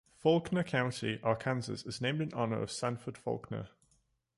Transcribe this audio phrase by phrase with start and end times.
[0.15, 3.67] Faulkner County, Arkansas is named in honor of Sanford Faulkner.